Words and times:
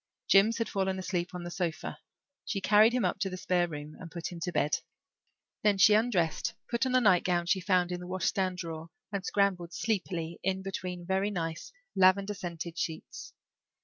Jims 0.27 0.57
had 0.57 0.67
fallen 0.67 0.97
asleep 0.97 1.35
on 1.35 1.43
the 1.43 1.51
sofa; 1.51 1.99
she 2.43 2.59
carried 2.59 2.91
him 2.91 3.05
up 3.05 3.19
to 3.19 3.29
the 3.29 3.37
spare 3.37 3.67
room 3.67 3.95
and 3.99 4.09
put 4.09 4.31
him 4.31 4.39
to 4.39 4.51
bed. 4.51 4.77
Then 5.61 5.77
she 5.77 5.93
undressed, 5.93 6.55
put 6.67 6.87
on 6.87 6.95
a 6.95 6.99
nightgown 7.01 7.45
she 7.45 7.59
found 7.61 7.91
in 7.91 7.99
the 7.99 8.07
washstand 8.07 8.57
drawer, 8.57 8.89
and 9.11 9.23
scrambled 9.23 9.73
sleepily 9.73 10.39
in 10.41 10.63
between 10.63 11.05
very 11.05 11.29
nice 11.29 11.71
lavender 11.95 12.33
scented 12.33 12.79
sheets. 12.79 13.33